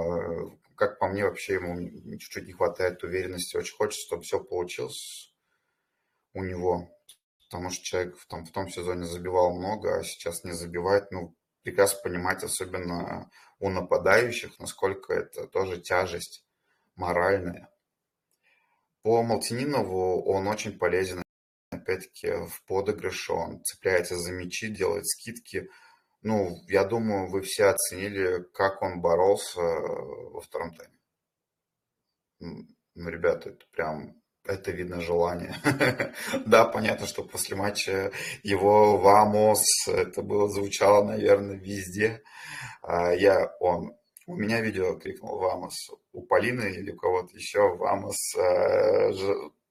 [0.76, 5.34] как по мне, вообще ему чуть-чуть не хватает уверенности, очень хочется, чтобы все получилось
[6.34, 6.90] у него,
[7.46, 11.10] потому что человек в том, в том сезоне забивал много, а сейчас не забивает.
[11.12, 16.46] Ну, прекрасно понимать, особенно у нападающих, насколько это тоже тяжесть
[16.96, 17.70] моральная.
[19.04, 21.24] По Малтининову он очень полезен,
[21.88, 25.70] опять-таки, в подыгрыше, он цепляется за мячи, делает скидки.
[26.22, 30.94] Ну, я думаю, вы все оценили, как он боролся во втором тайме.
[32.40, 35.56] Ну, ребята, это прям это видно желание.
[36.46, 38.12] да, понятно, что после матча
[38.44, 42.24] его «Вамос» это было, звучало, наверное, везде.
[42.82, 43.94] А, я, он,
[44.26, 49.12] у меня видео крикнул «Вамос», у Полины или у кого-то еще «Вамос» э,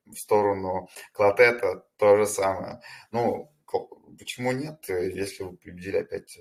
[0.06, 2.80] в сторону Клотета то же самое.
[3.10, 3.52] Ну,
[4.18, 6.38] почему нет, если вы победили опять,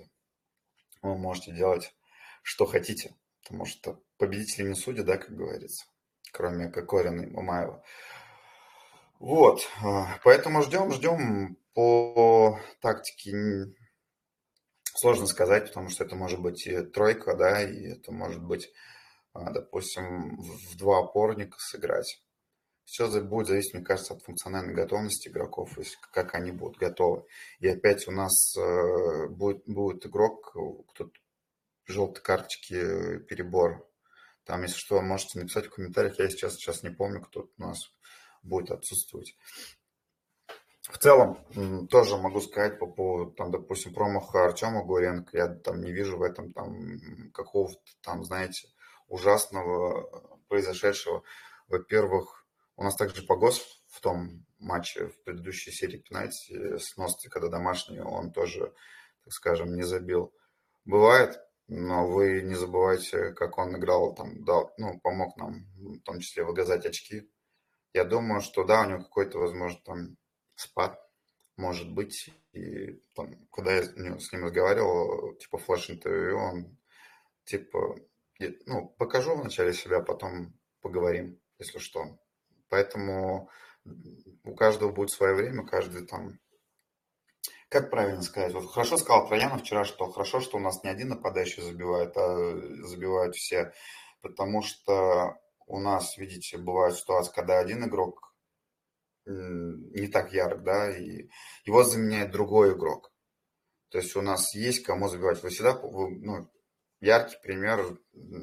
[1.01, 1.93] вы можете делать,
[2.43, 5.85] что хотите, потому что победители не судят, да, как говорится,
[6.31, 7.83] кроме Кокорина и Мамаева.
[9.19, 13.73] Вот, а, поэтому ждем, ждем по тактике
[14.95, 18.71] сложно сказать, потому что это может быть и тройка, да, и это может быть,
[19.33, 22.21] а, допустим, в два опорника сыграть.
[22.85, 27.25] Все будет зависеть, мне кажется, от функциональной готовности игроков, то есть как они будут готовы.
[27.59, 30.55] И опять у нас э, будет, будет игрок,
[30.89, 31.09] кто
[31.87, 33.87] желтые карточки, перебор.
[34.43, 36.19] Там, если что, можете написать в комментариях.
[36.19, 37.91] Я сейчас, сейчас не помню, кто у нас
[38.43, 39.35] будет отсутствовать.
[40.81, 41.39] В целом,
[41.87, 45.35] тоже могу сказать по поводу, там, допустим, промаха Артема Горенко.
[45.35, 48.67] Я там не вижу в этом там какого-то там, знаете,
[49.07, 51.23] ужасного произошедшего.
[51.67, 52.44] Во-первых,
[52.77, 57.99] у нас также Погос в том матче, в предыдущей серии пенальти с Ностой, когда домашний,
[57.99, 58.73] он тоже,
[59.23, 60.33] так скажем, не забил.
[60.83, 66.19] Бывает, но вы не забывайте, как он играл, там, дал, ну, помог нам, в том
[66.19, 67.29] числе, выгрызать очки.
[67.93, 70.17] Я думаю, что да, у него какой-то, возможно, там
[70.55, 70.99] спад
[71.57, 72.29] может быть.
[72.51, 76.77] И там, когда я с ним разговаривал, типа флеш-интервью, он
[77.45, 77.95] типа,
[78.65, 82.19] ну, покажу вначале себя, потом поговорим, если что.
[82.69, 83.49] Поэтому
[84.43, 86.39] у каждого будет свое время, каждый там
[87.69, 88.53] как правильно сказать?
[88.53, 92.37] Вот хорошо сказал Троянов вчера, что хорошо, что у нас не один нападающий забивает, а
[92.83, 93.73] забивают все.
[94.21, 95.35] Потому что
[95.67, 98.33] у нас, видите, бывают ситуации, когда один игрок
[99.25, 101.29] не так ярк, да, и
[101.65, 103.11] его заменяет другой игрок.
[103.89, 105.41] То есть у нас есть кому забивать.
[105.41, 106.49] Вы всегда, вы, ну,
[107.01, 107.97] яркий пример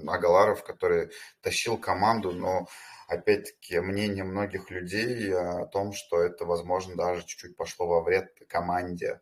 [0.09, 2.67] Агаларов, который тащил команду, но
[3.13, 9.21] опять-таки мнение многих людей о том, что это, возможно, даже чуть-чуть пошло во вред команде.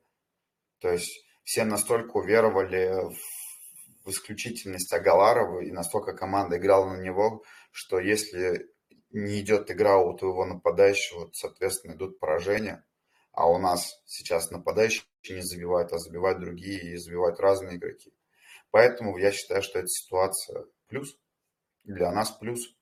[0.80, 2.94] То есть все настолько уверовали
[4.04, 8.70] в исключительность Агаларова и настолько команда играла на него, что если
[9.10, 12.84] не идет игра у твоего нападающего, соответственно, идут поражения.
[13.32, 18.12] А у нас сейчас нападающие не забивают, а забивают другие и забивают разные игроки.
[18.70, 21.16] Поэтому я считаю, что эта ситуация плюс.
[21.84, 22.74] Для нас плюс.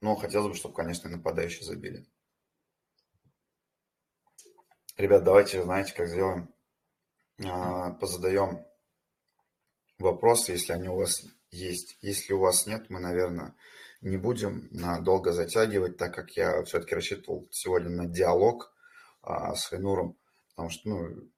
[0.00, 2.06] Но хотелось бы, чтобы, конечно, нападающие забили.
[4.96, 6.54] Ребят, давайте, знаете, как сделаем?
[7.44, 8.64] А, позадаем
[9.98, 11.98] вопросы, если они у вас есть.
[12.00, 13.54] Если у вас нет, мы, наверное,
[14.00, 14.68] не будем
[15.04, 18.72] долго затягивать, так как я все-таки рассчитывал сегодня на диалог
[19.22, 20.16] а, с Айнуром,
[20.50, 21.30] потому что, ну,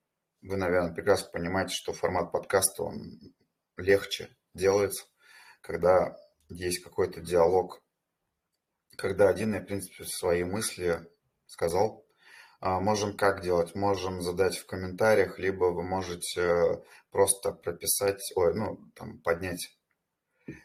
[0.43, 3.35] вы, наверное, прекрасно понимаете, что формат подкаста, он
[3.77, 5.07] легче делается,
[5.61, 6.17] когда
[6.49, 7.83] есть какой-то диалог,
[8.99, 11.09] когда один, я, в принципе, свои мысли
[11.47, 12.05] сказал.
[12.61, 13.77] А, можем как делать?
[13.77, 16.83] Можем задать в комментариях, либо вы можете
[17.13, 19.79] просто прописать, ой, ну, там, поднять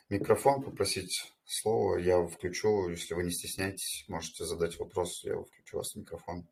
[0.10, 2.90] микрофон, попросить слово, я включу.
[2.90, 6.48] Если вы не стесняетесь, можете задать вопрос, я включу вас в микрофон.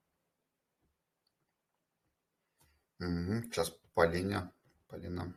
[2.99, 4.51] Угу, сейчас Полине.
[4.87, 5.33] Полина.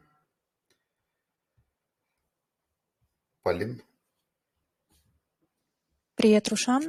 [3.42, 3.83] Полин.
[6.24, 6.84] Привет, Рушан.
[6.84, 6.88] Э,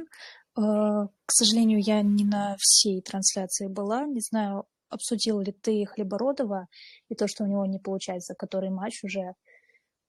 [0.56, 4.06] к сожалению, я не на всей трансляции была.
[4.06, 6.68] Не знаю, обсудил ли ты Хлебородова
[7.10, 9.34] и то, что у него не получается, который матч уже.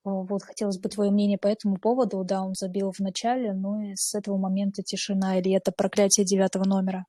[0.06, 2.24] Вот хотелось бы твое мнение по этому поводу.
[2.24, 6.64] Да, он забил в начале, но и с этого момента тишина или это проклятие девятого
[6.64, 7.06] номера?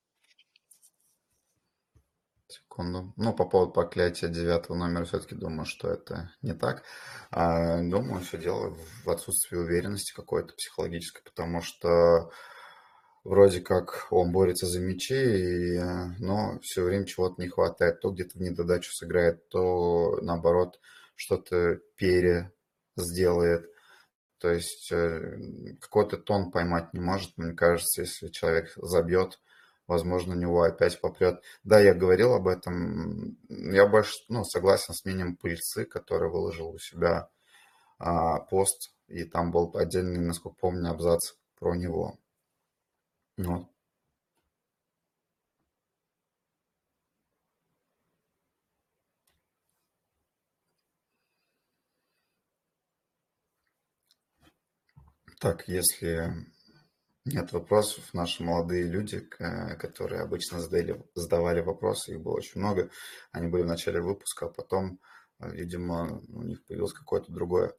[2.79, 3.13] Секунду.
[3.17, 6.83] Ну, по поводу проклятия девятого номера все-таки думаю, что это не так.
[7.29, 12.31] А, думаю, все дело в отсутствии уверенности какой-то психологической, потому что
[13.25, 15.79] вроде как он борется за мячи, и,
[16.19, 17.99] но все время чего-то не хватает.
[17.99, 20.79] То где-то в недодачу сыграет, то наоборот
[21.15, 22.53] что-то пере
[22.95, 23.69] сделает.
[24.37, 25.37] То есть э,
[25.81, 29.37] какой-то тон поймать не может, мне кажется, если человек забьет,
[29.89, 31.41] возможно, него опять попрет.
[31.63, 33.37] Да, я говорил об этом.
[33.49, 37.29] Я больше ну, согласен с мнением пыльцы, который выложил у себя
[37.97, 42.17] а, пост, и там был отдельный, насколько помню, абзац про него.
[43.37, 43.67] Вот.
[55.39, 56.31] Так, если
[57.33, 62.89] нет вопросов, наши молодые люди, которые обычно задали, задавали вопросы, их было очень много,
[63.31, 64.99] они были в начале выпуска, а потом,
[65.39, 67.73] видимо, у них появилось какое-то другое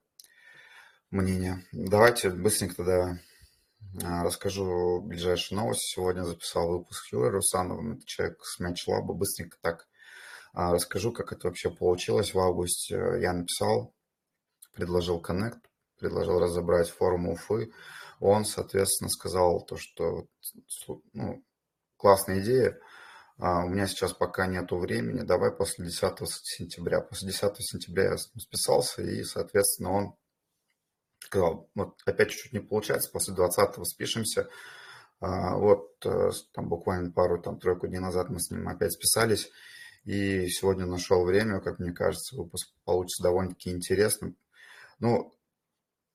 [1.10, 1.64] мнение.
[1.72, 3.18] Давайте быстренько тогда
[4.04, 5.94] а, расскажу ближайшие новости.
[5.94, 9.14] Сегодня записал выпуск с Юрой Русановым, это человек с Мяч Лаба.
[9.14, 9.88] Быстренько так
[10.52, 12.34] расскажу, как это вообще получилось.
[12.34, 13.94] В августе я написал,
[14.74, 15.58] предложил коннект,
[15.98, 17.72] предложил разобрать форум Уфы.
[18.20, 20.28] Он, соответственно, сказал то, что
[21.12, 21.42] ну,
[21.96, 22.78] классная идея,
[23.38, 27.00] а у меня сейчас пока нету времени, давай после 10 сентября.
[27.00, 30.14] После 10 сентября я списался, и, соответственно, он
[31.20, 34.48] сказал, вот опять чуть-чуть не получается, после 20 спишемся,
[35.22, 39.50] А, вот э, там буквально пару, там тройку дней назад мы с ним опять списались,
[40.04, 44.36] и сегодня нашел время, как мне кажется, выпуск получится довольно-таки интересным.
[44.98, 45.32] Ну,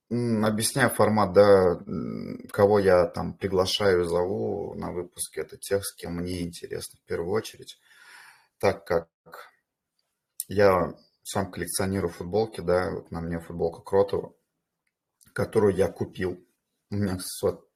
[0.10, 1.80] объясняю формат, да,
[2.52, 7.32] кого я там приглашаю, зову на выпуске, это тех, с кем мне интересно в первую
[7.32, 7.80] очередь,
[8.60, 9.10] так как
[10.48, 10.94] я
[11.24, 14.34] сам коллекционирую футболки, да, вот на мне футболка Кротова,
[15.34, 16.40] которую я купил.
[16.92, 17.18] У меня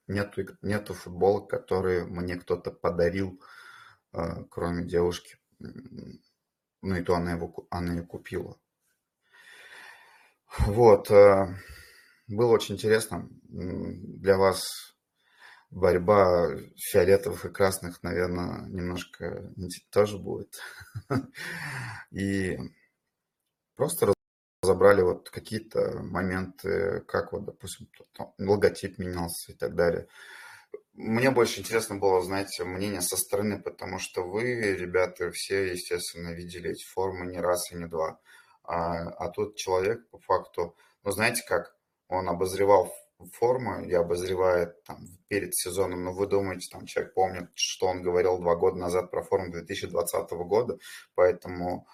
[0.07, 3.41] нету, нету футболок, которые мне кто-то подарил,
[4.13, 5.37] э, кроме девушки.
[5.59, 8.59] Ну и то она, его, она ее купила.
[10.59, 11.11] Вот.
[12.29, 13.27] Было очень интересно.
[13.47, 14.61] Для вас
[15.71, 19.51] борьба фиолетовых и красных, наверное, немножко
[19.89, 20.61] тоже будет.
[22.11, 22.57] И
[23.75, 24.13] просто
[24.61, 27.89] разобрали вот какие-то моменты, как вот, допустим,
[28.37, 30.07] логотип менялся и так далее.
[30.93, 36.71] Мне больше интересно было, знаете, мнение со стороны, потому что вы, ребята, все, естественно, видели
[36.71, 38.19] эти формы не раз и не два.
[38.63, 41.78] А, а тут человек, по факту, ну, знаете как,
[42.09, 42.93] он обозревал
[43.33, 48.39] формы и обозревает там перед сезоном, но вы думаете, там человек помнит, что он говорил
[48.39, 50.79] два года назад про форму 2020 года,
[51.15, 51.87] поэтому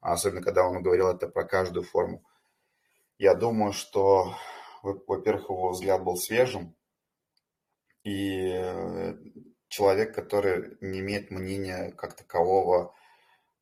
[0.00, 2.24] особенно когда он говорил это про каждую форму.
[3.18, 4.34] Я думаю, что,
[4.82, 6.74] во-первых, его взгляд был свежим,
[8.02, 9.14] и э,
[9.68, 12.94] человек, который не имеет мнения как такового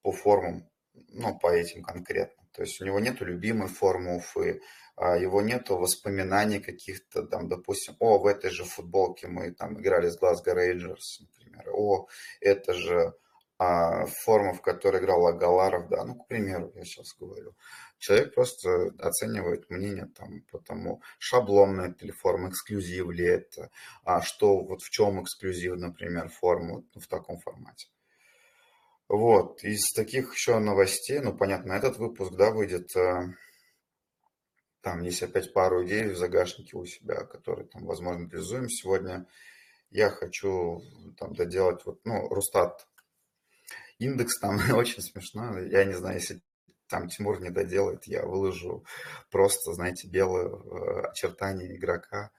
[0.03, 2.39] по формам, ну, по этим конкретно.
[2.53, 4.61] То есть у него нет любимой формы Уфы,
[4.96, 10.11] а его нету воспоминаний каких-то там, допустим, о, в этой же футболке мы там играли
[10.11, 12.09] с Glasgow Rangers, например, о,
[12.40, 13.14] это же
[13.62, 17.55] а, форма, в которой играл Агаларов, да, ну, к примеру, я сейчас говорю.
[17.98, 23.70] Человек просто оценивает мнение там по тому, шаблонная ли форма, эксклюзив ли это,
[24.03, 27.88] а что, вот в чем эксклюзив, например, форма в таком формате.
[29.11, 33.34] Вот, из таких еще новостей, ну, понятно, этот выпуск, да, выйдет, э,
[34.82, 39.26] там есть опять пару идей в загашнике у себя, которые там, возможно, реализуем сегодня.
[39.90, 40.80] Я хочу
[41.18, 42.86] там доделать, вот, ну, Рустат
[43.98, 45.58] индекс там очень смешно.
[45.58, 46.40] Я не знаю, если
[46.86, 48.84] там Тимур не доделает, я выложу
[49.32, 52.30] просто, знаете, белое э, очертание игрока,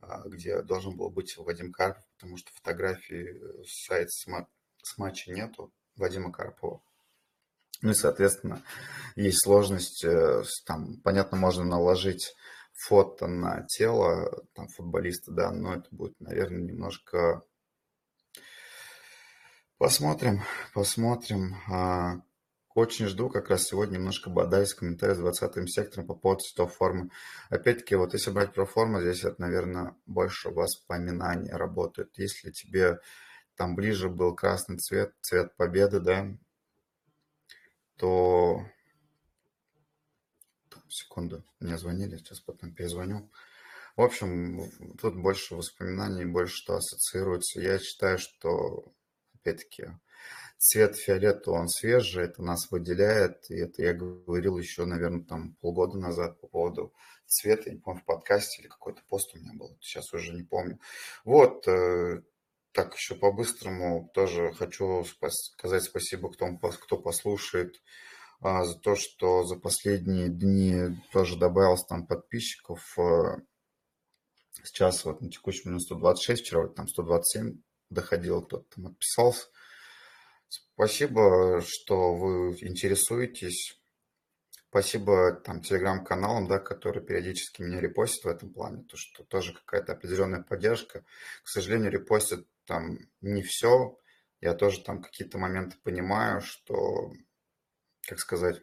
[0.00, 5.72] а, где должен был быть Вадим Карпов, потому что фотографии с сайта с матча нету
[5.98, 6.80] Вадима Карпова.
[7.82, 8.62] Ну и, соответственно,
[9.14, 12.34] есть сложность, э, там, понятно, можно наложить
[12.72, 17.44] фото на тело там, футболиста, да, но это будет, наверное, немножко
[19.78, 20.42] Посмотрим,
[20.74, 21.54] посмотрим.
[21.70, 22.20] А,
[22.74, 26.74] очень жду, как раз сегодня немножко бодаюсь в комментарии с 20 сектором по поводу цветов
[26.74, 27.10] формы.
[27.48, 32.10] Опять-таки, вот если брать про форму, здесь это, наверное, больше воспоминаний работает.
[32.16, 32.98] Если тебе
[33.58, 36.28] там ближе был красный цвет, цвет победы, да,
[37.96, 38.64] то...
[40.88, 43.30] Секунду, мне звонили, сейчас потом перезвоню.
[43.96, 47.60] В общем, тут больше воспоминаний, больше что ассоциируется.
[47.60, 48.94] Я считаю, что
[49.34, 49.88] опять-таки,
[50.56, 55.98] цвет фиолетового, он свежий, это нас выделяет, и это я говорил еще, наверное, там полгода
[55.98, 56.94] назад по поводу
[57.26, 60.44] цвета, я не помню, в подкасте или какой-то пост у меня был, сейчас уже не
[60.44, 60.78] помню.
[61.24, 62.22] Вот, э,
[62.78, 67.82] так еще по-быстрому тоже хочу сказать спасибо кто, кто послушает,
[68.40, 72.96] а, за то, что за последние дни тоже добавилось там подписчиков.
[72.96, 73.38] Э,
[74.62, 77.60] сейчас вот на текущем минус 126, вчера там 127
[77.90, 79.48] доходил, кто-то там отписался.
[80.48, 83.76] Спасибо, что вы интересуетесь.
[84.70, 89.94] Спасибо там телеграм-каналам, да, которые периодически меня репостят в этом плане, то что тоже какая-то
[89.94, 91.04] определенная поддержка.
[91.42, 93.98] К сожалению, репостят там не все.
[94.40, 97.10] Я тоже там какие-то моменты понимаю, что,
[98.02, 98.62] как сказать,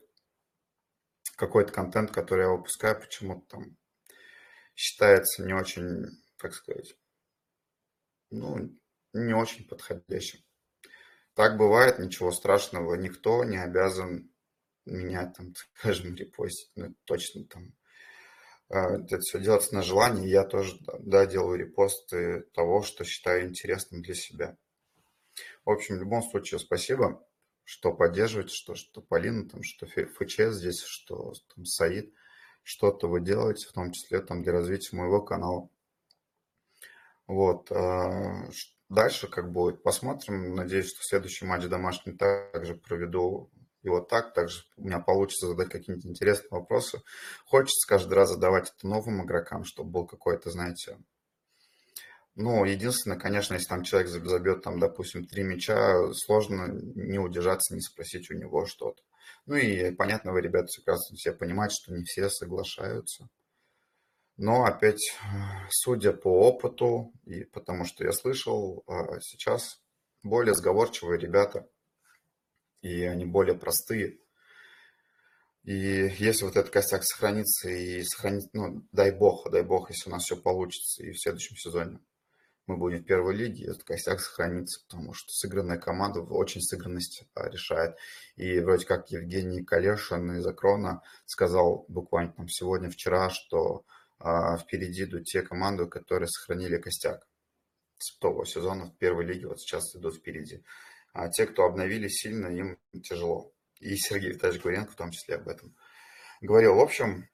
[1.36, 3.78] какой-то контент, который я выпускаю, почему-то там
[4.76, 6.06] считается не очень,
[6.38, 6.96] как сказать,
[8.30, 8.78] ну,
[9.14, 10.40] не очень подходящим.
[11.34, 14.32] Так бывает, ничего страшного, никто не обязан
[14.86, 17.74] меня там, скажем, репостить, ну, точно там.
[18.70, 24.02] А, это все делается на желание, я тоже, да, делаю репосты того, что считаю интересным
[24.02, 24.58] для себя.
[25.66, 27.26] В общем, в любом случае, спасибо,
[27.64, 32.14] что поддерживаете, что, что Полина, там, что ФЧ здесь, что там Саид,
[32.64, 35.70] что-то вы делаете, в том числе там для развития моего канала.
[37.28, 38.50] Вот, а,
[38.90, 40.56] дальше как будет, посмотрим.
[40.56, 43.50] Надеюсь, что следующий матч домашний также проведу
[43.86, 44.34] его так.
[44.34, 47.02] Также у меня получится задать какие-нибудь интересные вопросы.
[47.46, 50.98] Хочется каждый раз задавать это новым игрокам, чтобы был какой-то, знаете,
[52.36, 57.82] Ну, единственное, конечно, если там человек забьет, там, допустим, три мяча, сложно не удержаться, не
[57.82, 59.02] спросить у него что-то.
[59.46, 63.30] Ну и, понятно, вы, ребята, прекрасно все понимаете, что не все соглашаются.
[64.38, 65.02] Но опять,
[65.70, 69.80] судя по опыту, и потому что я слышал, а, сейчас
[70.24, 71.68] более сговорчивые ребята,
[72.86, 74.20] и они более простые.
[75.64, 75.74] И
[76.20, 80.26] если вот этот костяк сохранится и сохранит, ну, дай бог, дай бог, если у нас
[80.26, 82.00] все получится и в следующем сезоне
[82.68, 87.50] мы будем в первой лиге, этот костяк сохранится, потому что сыгранная команда очень сыгранность а,
[87.50, 87.98] решает.
[88.36, 93.84] И вроде как Евгений Калешин из Акрона сказал буквально там сегодня, вчера, что
[94.20, 97.28] а, впереди идут те команды, которые сохранили костяк
[97.98, 100.64] с того сезона в первой лиге, вот сейчас идут впереди.
[101.16, 103.54] А те, кто обновили сильно, им тяжело.
[103.80, 105.74] И Сергей Витальевич Гуренко в том числе об этом
[106.42, 106.76] говорил.
[106.76, 107.30] В общем,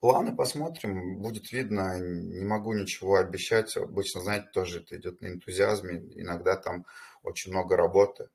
[0.00, 2.00] Планы посмотрим, будет видно.
[2.00, 3.76] Не могу ничего обещать.
[3.76, 5.98] Обычно, знаете, тоже это идет на энтузиазме.
[6.14, 6.86] Иногда там
[7.22, 8.30] очень много работы.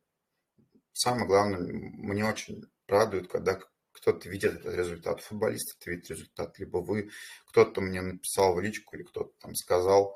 [0.93, 3.59] Самое главное, мне очень радует, когда
[3.93, 5.21] кто-то видит этот результат.
[5.21, 6.59] Футболист это видит результат.
[6.59, 7.09] Либо вы,
[7.47, 10.15] кто-то мне написал в личку, или кто-то там сказал,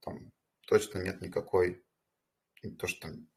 [0.00, 0.32] там
[0.66, 1.84] точно нет никакой,
[2.78, 3.28] то, что там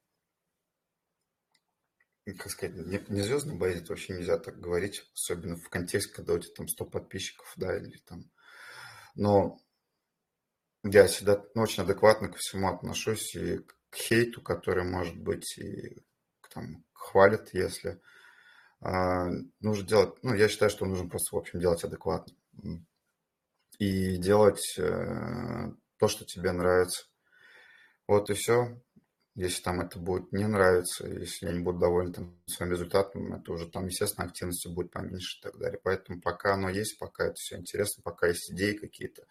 [2.33, 6.39] как сказать, не, не звездный боец, вообще нельзя так говорить, особенно в контексте, когда у
[6.39, 8.31] тебя там 100 подписчиков, да, или там...
[9.15, 9.59] Но
[10.83, 13.59] я всегда ну, очень адекватно ко всему отношусь и
[13.89, 16.01] к хейту, который, может быть, и
[16.53, 18.01] там хвалит, если
[18.79, 19.29] а,
[19.59, 22.35] нужно делать, ну, я считаю, что нужно просто, в общем, делать адекватно.
[23.77, 27.05] И делать э, то, что тебе нравится.
[28.07, 28.79] Вот и все.
[29.35, 33.53] Если там это будет не нравиться, если я не буду доволен там, своим результатом, это
[33.53, 35.79] уже там, естественно, активности будет поменьше и так далее.
[35.81, 39.25] Поэтому пока оно есть, пока это все интересно, пока есть идеи какие-то,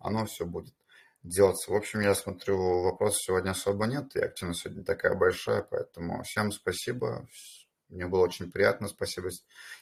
[0.00, 0.74] оно все будет
[1.22, 1.70] делаться.
[1.70, 6.50] В общем, я смотрю, вопросов сегодня особо нет, и активность сегодня такая большая, поэтому всем
[6.50, 7.28] спасибо.
[7.92, 8.88] Мне было очень приятно.
[8.88, 9.28] Спасибо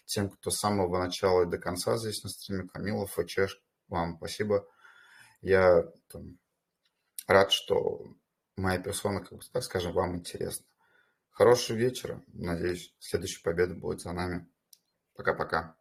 [0.04, 2.68] тем, кто с самого начала и до конца здесь на стриме.
[2.68, 4.66] Камилов Чеш, вам спасибо.
[5.42, 6.38] Я там,
[7.28, 8.12] рад, что
[8.60, 10.66] моя персона, как бы, так скажем, вам интересна.
[11.30, 12.22] Хорошего вечера.
[12.28, 14.46] Надеюсь, следующая победа будет за нами.
[15.14, 15.79] Пока-пока.